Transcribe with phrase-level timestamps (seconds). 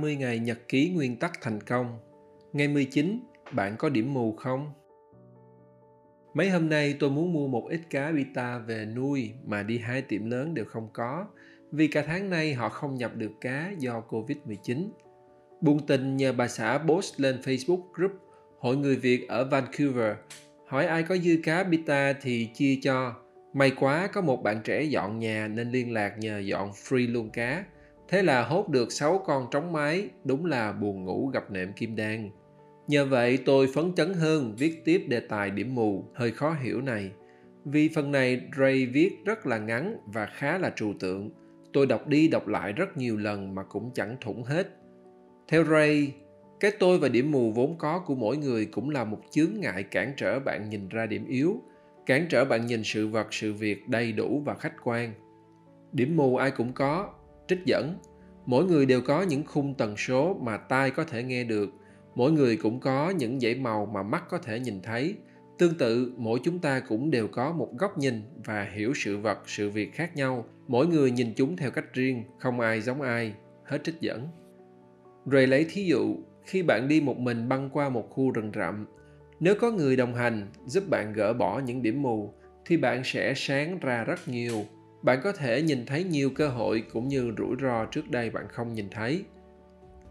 [0.00, 1.98] 30 ngày nhật ký nguyên tắc thành công.
[2.52, 3.20] Ngày 19,
[3.52, 4.72] bạn có điểm mù không?
[6.34, 10.02] Mấy hôm nay tôi muốn mua một ít cá bita về nuôi mà đi hai
[10.02, 11.26] tiệm lớn đều không có
[11.72, 14.88] vì cả tháng nay họ không nhập được cá do Covid-19.
[15.60, 18.12] Buồn tình nhờ bà xã post lên Facebook group
[18.58, 20.14] Hội người Việt ở Vancouver
[20.66, 23.14] hỏi ai có dư cá bita thì chia cho.
[23.52, 27.30] May quá có một bạn trẻ dọn nhà nên liên lạc nhờ dọn free luôn
[27.30, 27.64] cá.
[28.10, 31.96] Thế là hốt được 6 con trống mái, đúng là buồn ngủ gặp nệm kim
[31.96, 32.30] đan.
[32.86, 36.80] Nhờ vậy tôi phấn chấn hơn viết tiếp đề tài điểm mù hơi khó hiểu
[36.80, 37.10] này.
[37.64, 41.30] Vì phần này Ray viết rất là ngắn và khá là trừu tượng.
[41.72, 44.68] Tôi đọc đi đọc lại rất nhiều lần mà cũng chẳng thủng hết.
[45.48, 46.12] Theo Ray,
[46.60, 49.82] cái tôi và điểm mù vốn có của mỗi người cũng là một chướng ngại
[49.82, 51.62] cản trở bạn nhìn ra điểm yếu,
[52.06, 55.12] cản trở bạn nhìn sự vật sự việc đầy đủ và khách quan.
[55.92, 57.10] Điểm mù ai cũng có,
[57.50, 57.94] trích dẫn.
[58.46, 61.70] Mỗi người đều có những khung tần số mà tai có thể nghe được.
[62.14, 65.14] Mỗi người cũng có những dãy màu mà mắt có thể nhìn thấy.
[65.58, 69.38] Tương tự, mỗi chúng ta cũng đều có một góc nhìn và hiểu sự vật,
[69.46, 70.44] sự việc khác nhau.
[70.68, 73.34] Mỗi người nhìn chúng theo cách riêng, không ai giống ai.
[73.64, 74.28] Hết trích dẫn.
[75.26, 78.86] Rồi lấy thí dụ, khi bạn đi một mình băng qua một khu rừng rậm,
[79.40, 82.34] nếu có người đồng hành giúp bạn gỡ bỏ những điểm mù,
[82.66, 84.64] thì bạn sẽ sáng ra rất nhiều
[85.02, 88.48] bạn có thể nhìn thấy nhiều cơ hội cũng như rủi ro trước đây bạn
[88.48, 89.24] không nhìn thấy.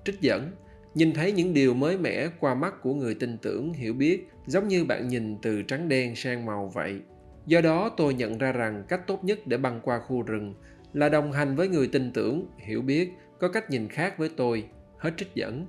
[0.06, 0.52] Trích dẫn,
[0.96, 4.68] nhìn thấy những điều mới mẻ qua mắt của người tin tưởng hiểu biết, giống
[4.68, 7.00] như bạn nhìn từ trắng đen sang màu vậy.
[7.46, 10.54] Do đó, tôi nhận ra rằng cách tốt nhất để băng qua khu rừng
[10.94, 14.66] là đồng hành với người tin tưởng, hiểu biết, có cách nhìn khác với tôi.
[14.98, 15.66] Hết trích dẫn.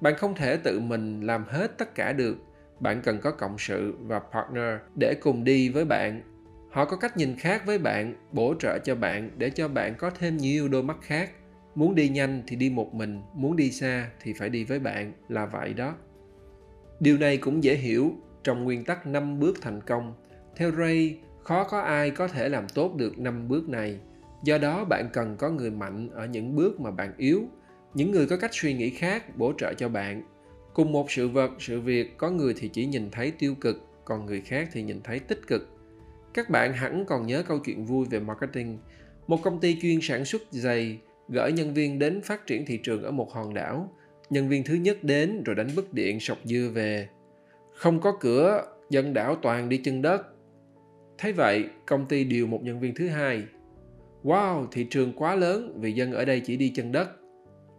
[0.00, 2.36] Bạn không thể tự mình làm hết tất cả được.
[2.80, 6.22] Bạn cần có cộng sự và partner để cùng đi với bạn
[6.76, 10.10] họ có cách nhìn khác với bạn, bổ trợ cho bạn để cho bạn có
[10.10, 11.30] thêm nhiều đôi mắt khác.
[11.74, 15.12] Muốn đi nhanh thì đi một mình, muốn đi xa thì phải đi với bạn,
[15.28, 15.94] là vậy đó.
[17.00, 18.12] Điều này cũng dễ hiểu.
[18.44, 20.14] Trong nguyên tắc 5 bước thành công,
[20.56, 23.98] theo ray, khó có ai có thể làm tốt được 5 bước này.
[24.44, 27.42] Do đó bạn cần có người mạnh ở những bước mà bạn yếu.
[27.94, 30.22] Những người có cách suy nghĩ khác bổ trợ cho bạn.
[30.74, 34.26] Cùng một sự vật, sự việc, có người thì chỉ nhìn thấy tiêu cực, còn
[34.26, 35.75] người khác thì nhìn thấy tích cực
[36.36, 38.78] các bạn hẳn còn nhớ câu chuyện vui về marketing.
[39.26, 40.98] Một công ty chuyên sản xuất giày
[41.28, 43.92] gửi nhân viên đến phát triển thị trường ở một hòn đảo.
[44.30, 47.08] Nhân viên thứ nhất đến rồi đánh bức điện sọc dưa về.
[47.74, 50.22] Không có cửa, dân đảo toàn đi chân đất.
[51.18, 53.42] Thấy vậy, công ty điều một nhân viên thứ hai.
[54.24, 57.08] Wow, thị trường quá lớn vì dân ở đây chỉ đi chân đất.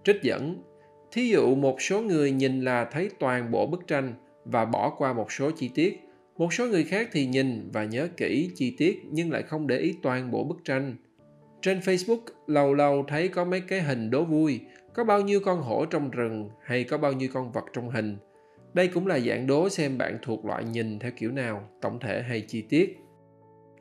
[0.04, 0.64] Trích dẫn,
[1.12, 4.14] thí dụ một số người nhìn là thấy toàn bộ bức tranh
[4.46, 6.07] và bỏ qua một số chi tiết
[6.38, 9.78] một số người khác thì nhìn và nhớ kỹ chi tiết nhưng lại không để
[9.78, 10.96] ý toàn bộ bức tranh.
[11.62, 14.60] Trên facebook, lâu lâu thấy có mấy cái hình đố vui,
[14.94, 18.18] có bao nhiêu con hổ trong rừng hay có bao nhiêu con vật trong hình.
[18.74, 22.22] Đây cũng là dạng đố xem bạn thuộc loại nhìn theo kiểu nào, tổng thể
[22.22, 22.98] hay chi tiết.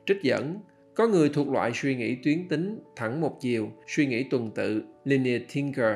[0.05, 0.59] Trích dẫn,
[0.95, 4.83] có người thuộc loại suy nghĩ tuyến tính, thẳng một chiều, suy nghĩ tuần tự,
[5.03, 5.95] linear thinker.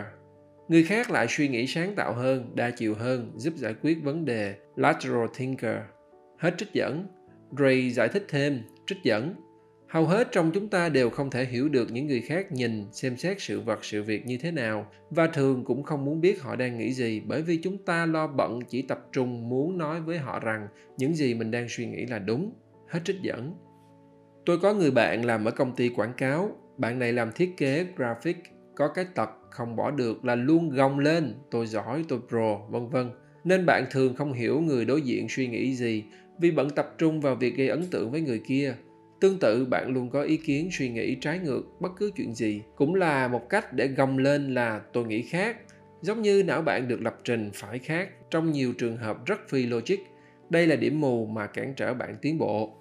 [0.68, 4.26] Người khác lại suy nghĩ sáng tạo hơn, đa chiều hơn, giúp giải quyết vấn
[4.26, 5.78] đề, lateral thinker.
[6.42, 7.06] Hết trích dẫn.
[7.60, 9.36] Ray giải thích thêm, trích dẫn.
[9.88, 13.18] Hầu hết trong chúng ta đều không thể hiểu được những người khác nhìn, xem
[13.18, 16.56] xét sự vật sự việc như thế nào và thường cũng không muốn biết họ
[16.56, 20.18] đang nghĩ gì bởi vì chúng ta lo bận chỉ tập trung muốn nói với
[20.18, 22.54] họ rằng những gì mình đang suy nghĩ là đúng.
[22.88, 23.54] Hết trích dẫn.
[24.46, 27.86] Tôi có người bạn làm ở công ty quảng cáo, bạn này làm thiết kế
[27.96, 28.38] graphic,
[28.76, 32.90] có cái tật không bỏ được là luôn gồng lên, tôi giỏi, tôi pro, vân
[32.90, 33.12] vân.
[33.44, 36.04] Nên bạn thường không hiểu người đối diện suy nghĩ gì
[36.40, 38.76] vì bận tập trung vào việc gây ấn tượng với người kia.
[39.22, 42.62] Tương tự, bạn luôn có ý kiến, suy nghĩ trái ngược, bất cứ chuyện gì.
[42.76, 45.58] Cũng là một cách để gồng lên là tôi nghĩ khác.
[46.02, 48.10] Giống như não bạn được lập trình phải khác.
[48.32, 49.98] Trong nhiều trường hợp rất phi logic,
[50.50, 52.78] đây là điểm mù mà cản trở bạn tiến bộ.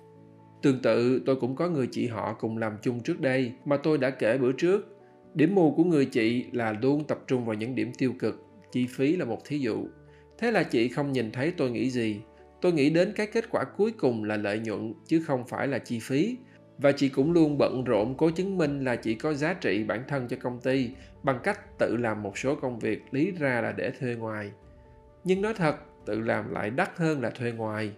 [0.62, 3.98] Tương tự, tôi cũng có người chị họ cùng làm chung trước đây, mà tôi
[3.98, 4.96] đã kể bữa trước.
[5.34, 8.86] Điểm mù của người chị là luôn tập trung vào những điểm tiêu cực, chi
[8.86, 9.86] phí là một thí dụ.
[10.38, 12.20] Thế là chị không nhìn thấy tôi nghĩ gì
[12.60, 15.78] tôi nghĩ đến cái kết quả cuối cùng là lợi nhuận, chứ không phải là
[15.78, 16.36] chi phí.
[16.78, 20.04] Và chị cũng luôn bận rộn cố chứng minh là chị có giá trị bản
[20.08, 20.90] thân cho công ty
[21.22, 24.50] bằng cách tự làm một số công việc lý ra là để thuê ngoài.
[25.24, 25.76] Nhưng nói thật,
[26.06, 27.90] tự làm lại đắt hơn là thuê ngoài.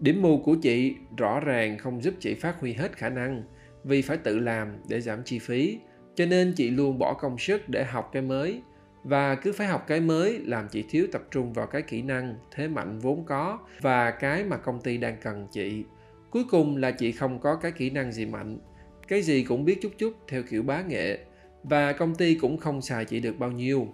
[0.00, 3.42] Điểm mù của chị rõ ràng không giúp chị phát huy hết khả năng
[3.84, 5.78] vì phải tự làm để giảm chi phí.
[6.14, 8.62] Cho nên chị luôn bỏ công sức để học cái mới
[9.04, 12.34] và cứ phải học cái mới làm chị thiếu tập trung vào cái kỹ năng
[12.50, 15.84] thế mạnh vốn có và cái mà công ty đang cần chị
[16.30, 18.58] cuối cùng là chị không có cái kỹ năng gì mạnh
[19.08, 21.18] cái gì cũng biết chút chút theo kiểu bá nghệ
[21.62, 23.88] và công ty cũng không xài chị được bao nhiêu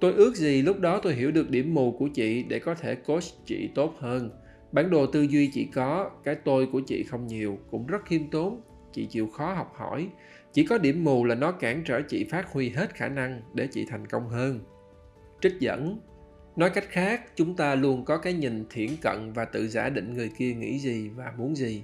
[0.00, 2.94] Tôi ước gì lúc đó tôi hiểu được điểm mù của chị để có thể
[2.94, 4.30] coach chị tốt hơn.
[4.72, 8.30] Bản đồ tư duy chị có, cái tôi của chị không nhiều, cũng rất khiêm
[8.30, 8.60] tốn.
[8.92, 10.08] Chị chịu khó học hỏi.
[10.56, 13.68] Chỉ có điểm mù là nó cản trở chị phát huy hết khả năng để
[13.72, 14.60] chị thành công hơn.
[15.40, 15.98] Trích dẫn
[16.56, 20.14] Nói cách khác, chúng ta luôn có cái nhìn thiển cận và tự giả định
[20.14, 21.82] người kia nghĩ gì và muốn gì.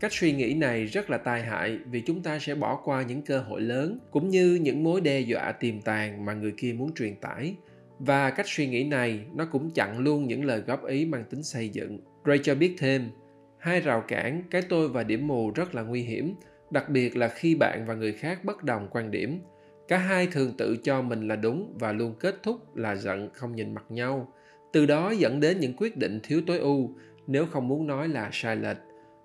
[0.00, 3.22] Cách suy nghĩ này rất là tai hại vì chúng ta sẽ bỏ qua những
[3.22, 6.94] cơ hội lớn cũng như những mối đe dọa tiềm tàng mà người kia muốn
[6.94, 7.54] truyền tải.
[7.98, 11.42] Và cách suy nghĩ này nó cũng chặn luôn những lời góp ý mang tính
[11.42, 11.98] xây dựng.
[12.26, 13.10] Ray cho biết thêm,
[13.58, 16.34] hai rào cản, cái tôi và điểm mù rất là nguy hiểm,
[16.70, 19.40] đặc biệt là khi bạn và người khác bất đồng quan điểm,
[19.88, 23.56] cả hai thường tự cho mình là đúng và luôn kết thúc là giận không
[23.56, 24.32] nhìn mặt nhau.
[24.72, 26.94] Từ đó dẫn đến những quyết định thiếu tối ưu,
[27.26, 28.76] nếu không muốn nói là sai lệch.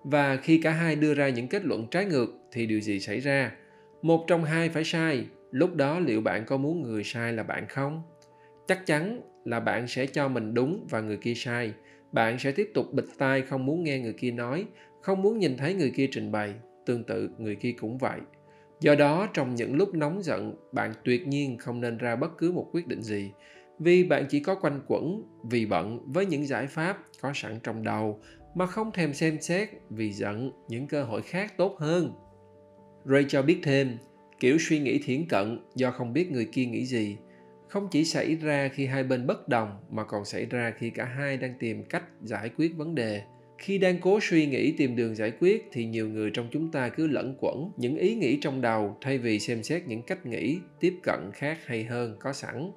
[0.04, 3.19] Và khi cả hai đưa ra những kết luận trái ngược thì điều gì xảy
[3.19, 3.51] ra?
[4.01, 5.25] Một trong hai phải sai.
[5.51, 8.01] Lúc đó liệu bạn có muốn người sai là bạn không?
[8.68, 11.74] Chắc chắn là bạn sẽ cho mình đúng và người kia sai.
[12.12, 14.66] Bạn sẽ tiếp tục bịt tai không muốn nghe người kia nói,
[15.01, 16.54] không muốn nhìn thấy người kia trình bày
[16.85, 18.19] tương tự, người kia cũng vậy.
[18.80, 22.51] Do đó, trong những lúc nóng giận, bạn tuyệt nhiên không nên ra bất cứ
[22.51, 23.31] một quyết định gì.
[23.80, 27.83] Vì bạn chỉ có quanh quẩn, vì bận với những giải pháp có sẵn trong
[27.83, 28.19] đầu,
[28.56, 32.13] mà không thèm xem xét vì giận những cơ hội khác tốt hơn.
[33.06, 33.97] Ray cho biết thêm,
[34.39, 37.18] kiểu suy nghĩ thiển cận do không biết người kia nghĩ gì.
[37.68, 41.06] Không chỉ xảy ra khi hai bên bất đồng, mà còn xảy ra khi cả
[41.06, 43.21] hai đang tìm cách giải quyết vấn đề
[43.63, 46.89] khi đang cố suy nghĩ tìm đường giải quyết, thì nhiều người trong chúng ta
[46.89, 50.57] cứ lẫn quẩn những ý nghĩ trong đầu thay vì xem xét những cách nghĩ
[50.80, 52.71] tiếp cận khác hay hơn có sẵn.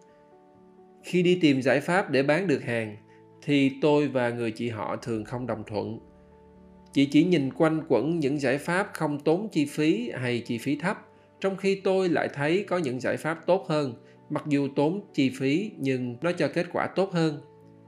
[1.04, 2.96] Khi đi tìm giải pháp để bán được hàng,
[3.42, 5.98] thì tôi và người chị họ thường không đồng thuận.
[6.92, 10.76] Chị chỉ nhìn quanh quẩn những giải pháp không tốn chi phí hay chi phí
[10.76, 10.96] thấp,
[11.40, 13.94] trong khi tôi lại thấy có những giải pháp tốt hơn,
[14.30, 17.40] mặc dù tốn chi phí nhưng nó cho kết quả tốt hơn.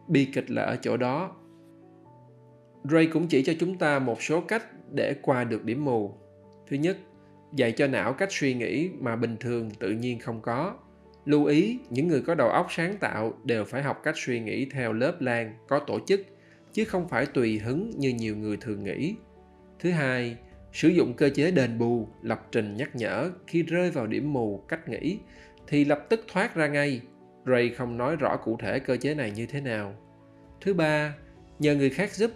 [0.09, 1.38] Bi kịch là ở chỗ đó.
[2.85, 6.15] Ray cũng chỉ cho chúng ta một số cách để qua được điểm mù.
[6.71, 6.97] Thứ nhất,
[7.55, 10.75] dạy cho não cách suy nghĩ mà bình thường tự nhiên không có.
[11.25, 14.65] Lưu ý, những người có đầu óc sáng tạo đều phải học cách suy nghĩ
[14.65, 16.21] theo lớp lan, có tổ chức,
[16.73, 19.15] chứ không phải tùy hứng như nhiều người thường nghĩ.
[19.79, 20.37] Thứ hai,
[20.73, 24.65] sử dụng cơ chế đền bù, lập trình nhắc nhở khi rơi vào điểm mù
[24.69, 25.19] cách nghĩ
[25.67, 27.01] thì lập tức thoát ra ngay.
[27.47, 29.95] Ray không nói rõ cụ thể cơ chế này như thế nào.
[30.61, 31.15] Thứ ba,
[31.59, 32.31] nhờ người khác giúp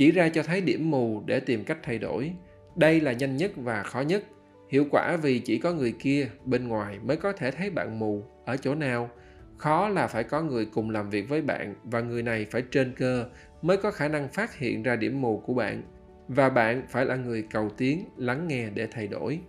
[0.00, 2.32] chỉ ra cho thấy điểm mù để tìm cách thay đổi.
[2.76, 4.24] Đây là nhanh nhất và khó nhất.
[4.68, 8.22] Hiệu quả vì chỉ có người kia bên ngoài mới có thể thấy bạn mù
[8.44, 9.10] ở chỗ nào.
[9.56, 12.92] Khó là phải có người cùng làm việc với bạn và người này phải trên
[12.96, 13.24] cơ
[13.62, 15.82] mới có khả năng phát hiện ra điểm mù của bạn.
[16.28, 19.40] Và bạn phải là người cầu tiến, lắng nghe để thay đổi.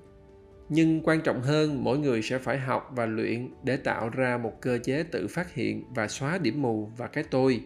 [0.69, 4.61] Nhưng quan trọng hơn, mỗi người sẽ phải học và luyện để tạo ra một
[4.61, 7.61] cơ chế tự phát hiện và xóa điểm mù và cái tôi.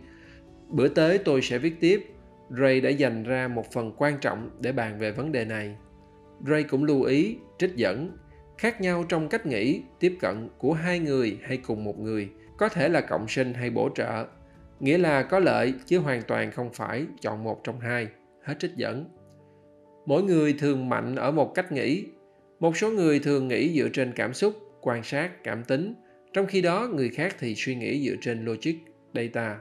[0.69, 2.14] Bữa tới tôi sẽ viết tiếp.
[2.49, 5.75] Ray đã dành ra một phần quan trọng để bàn về vấn đề này.
[6.47, 8.17] Ray cũng lưu ý, trích dẫn,
[8.57, 12.69] khác nhau trong cách nghĩ, tiếp cận của hai người hay cùng một người, có
[12.69, 14.25] thể là cộng sinh hay bổ trợ,
[14.79, 18.07] nghĩa là có lợi chứ hoàn toàn không phải chọn một trong hai.
[18.43, 19.05] Hết trích dẫn.
[20.05, 22.05] Mỗi người thường mạnh ở một cách nghĩ.
[22.59, 25.93] Một số người thường nghĩ dựa trên cảm xúc, quan sát, cảm tính,
[26.33, 28.73] trong khi đó người khác thì suy nghĩ dựa trên logic,
[29.13, 29.57] data,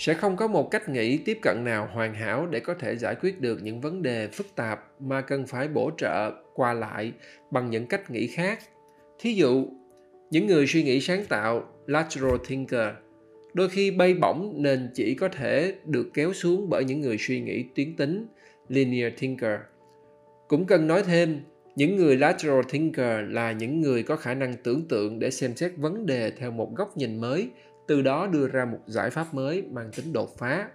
[0.00, 3.14] sẽ không có một cách nghĩ tiếp cận nào hoàn hảo để có thể giải
[3.14, 7.12] quyết được những vấn đề phức tạp mà cần phải bổ trợ qua lại
[7.50, 8.58] bằng những cách nghĩ khác.
[9.18, 9.66] Thí dụ,
[10.30, 12.88] những người suy nghĩ sáng tạo, lateral thinker,
[13.54, 17.40] đôi khi bay bổng nên chỉ có thể được kéo xuống bởi những người suy
[17.40, 18.26] nghĩ tuyến tính,
[18.68, 19.60] linear thinker.
[20.48, 21.40] Cũng cần nói thêm,
[21.76, 25.72] những người lateral thinker là những người có khả năng tưởng tượng để xem xét
[25.76, 27.48] vấn đề theo một góc nhìn mới
[27.90, 30.68] từ đó đưa ra một giải pháp mới mang tính đột phá.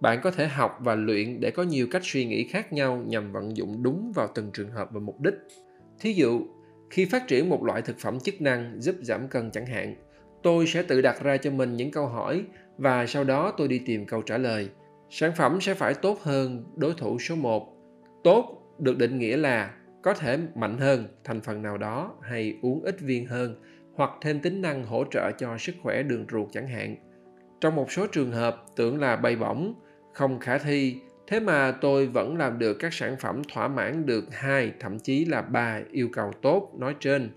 [0.00, 3.32] Bạn có thể học và luyện để có nhiều cách suy nghĩ khác nhau nhằm
[3.32, 5.34] vận dụng đúng vào từng trường hợp và mục đích.
[6.00, 6.40] Thí dụ,
[6.90, 9.94] khi phát triển một loại thực phẩm chức năng giúp giảm cân chẳng hạn,
[10.42, 12.44] tôi sẽ tự đặt ra cho mình những câu hỏi
[12.78, 14.68] và sau đó tôi đi tìm câu trả lời.
[15.10, 17.76] Sản phẩm sẽ phải tốt hơn đối thủ số 1.
[18.24, 22.82] Tốt được định nghĩa là có thể mạnh hơn thành phần nào đó hay uống
[22.82, 23.54] ít viên hơn
[23.98, 26.96] hoặc thêm tính năng hỗ trợ cho sức khỏe đường ruột chẳng hạn.
[27.60, 29.74] Trong một số trường hợp tưởng là bay bổng,
[30.14, 34.24] không khả thi, thế mà tôi vẫn làm được các sản phẩm thỏa mãn được
[34.30, 37.30] hai thậm chí là ba yêu cầu tốt nói trên.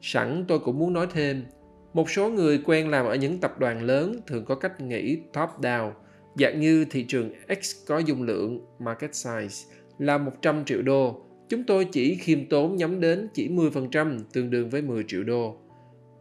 [0.00, 1.44] Sẵn tôi cũng muốn nói thêm,
[1.92, 5.48] một số người quen làm ở những tập đoàn lớn thường có cách nghĩ top
[5.60, 5.90] down,
[6.34, 11.64] dạng như thị trường X có dung lượng market size là 100 triệu đô, chúng
[11.64, 15.56] tôi chỉ khiêm tốn nhắm đến chỉ 10% tương đương với 10 triệu đô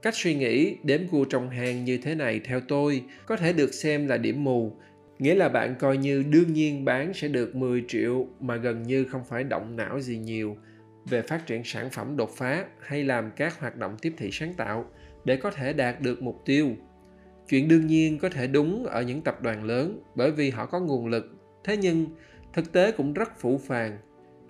[0.08, 3.74] cách suy nghĩ, đếm cua trong hang như thế này theo tôi có thể được
[3.74, 4.72] xem là điểm mù.
[5.20, 9.06] Nghĩa là bạn coi như đương nhiên bán sẽ được 10 triệu mà gần như
[9.06, 10.58] không phải động não gì nhiều.
[11.06, 14.54] Về phát triển sản phẩm đột phá hay làm các hoạt động tiếp thị sáng
[14.54, 14.86] tạo
[15.26, 16.70] để có thể đạt được mục tiêu.
[17.50, 20.80] Chuyện đương nhiên có thể đúng ở những tập đoàn lớn bởi vì họ có
[20.80, 21.36] nguồn lực.
[21.64, 22.06] Thế nhưng,
[22.54, 23.98] thực tế cũng rất phủ phàng.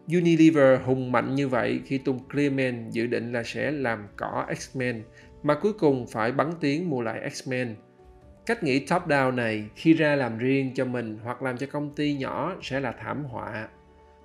[0.08, 5.02] Unilever hùng mạnh như vậy khi tung Clearman dự định là sẽ làm cỏ X-Men
[5.44, 7.74] mà cuối cùng phải bắn tiếng mua lại X-Men.
[8.46, 12.14] Cách nghĩ top-down này khi ra làm riêng cho mình hoặc làm cho công ty
[12.14, 13.68] nhỏ sẽ là thảm họa.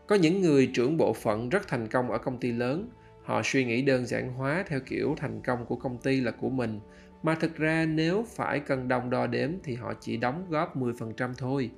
[0.07, 2.88] Có những người trưởng bộ phận rất thành công ở công ty lớn,
[3.23, 6.50] họ suy nghĩ đơn giản hóa theo kiểu thành công của công ty là của
[6.50, 6.81] mình,
[7.23, 11.33] mà thực ra nếu phải cân đồng đo đếm thì họ chỉ đóng góp 10%
[11.38, 11.71] thôi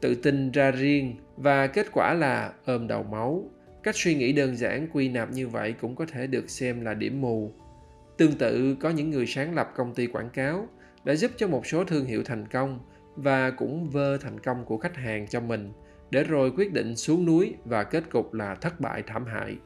[0.00, 3.44] tự tin ra riêng và kết quả là ôm đầu máu
[3.82, 6.94] cách suy nghĩ đơn giản quy nạp như vậy cũng có thể được xem là
[6.94, 7.52] điểm mù
[8.20, 10.68] tương tự có những người sáng lập công ty quảng cáo
[11.04, 12.80] đã giúp cho một số thương hiệu thành công
[13.16, 15.72] và cũng vơ thành công của khách hàng cho mình
[16.10, 19.56] để rồi quyết định xuống núi và kết cục là thất bại thảm hại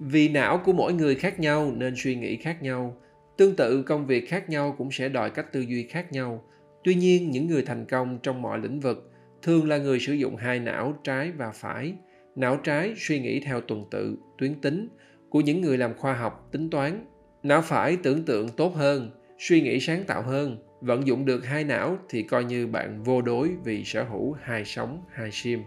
[0.00, 2.96] vì não của mỗi người khác nhau nên suy nghĩ khác nhau
[3.36, 6.44] tương tự công việc khác nhau cũng sẽ đòi cách tư duy khác nhau
[6.86, 9.12] Tuy nhiên, những người thành công trong mọi lĩnh vực
[9.42, 11.94] thường là người sử dụng hai não trái và phải.
[12.36, 14.88] Não trái suy nghĩ theo tuần tự, tuyến tính
[15.28, 17.04] của những người làm khoa học, tính toán.
[17.46, 20.56] Não phải tưởng tượng tốt hơn, suy nghĩ sáng tạo hơn.
[20.80, 24.64] Vận dụng được hai não thì coi như bạn vô đối vì sở hữu hai
[24.64, 25.62] sóng hai sim.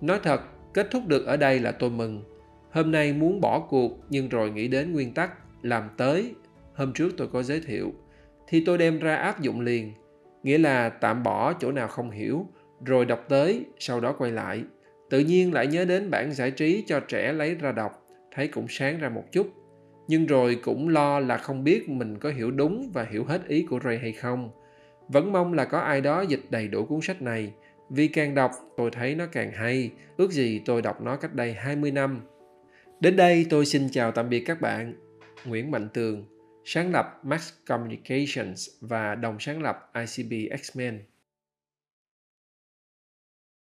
[0.00, 0.40] Nói thật,
[0.74, 2.24] kết thúc được ở đây là tôi mừng.
[2.70, 5.32] Hôm nay muốn bỏ cuộc nhưng rồi nghĩ đến nguyên tắc
[5.62, 6.34] làm tới.
[6.74, 7.92] Hôm trước tôi có giới thiệu
[8.48, 9.92] thì tôi đem ra áp dụng liền
[10.42, 12.46] nghĩa là tạm bỏ chỗ nào không hiểu
[12.84, 14.62] rồi đọc tới sau đó quay lại
[15.10, 18.66] tự nhiên lại nhớ đến bản giải trí cho trẻ lấy ra đọc thấy cũng
[18.68, 19.57] sáng ra một chút
[20.08, 23.66] nhưng rồi cũng lo là không biết mình có hiểu đúng và hiểu hết ý
[23.70, 24.50] của Ray hay không.
[25.08, 27.52] Vẫn mong là có ai đó dịch đầy đủ cuốn sách này,
[27.90, 31.52] vì càng đọc tôi thấy nó càng hay, ước gì tôi đọc nó cách đây
[31.52, 32.20] 20 năm.
[33.00, 34.94] Đến đây tôi xin chào tạm biệt các bạn.
[35.44, 36.24] Nguyễn Mạnh Tường
[36.64, 40.98] sáng lập Max Communications và đồng sáng lập ICB X-Men.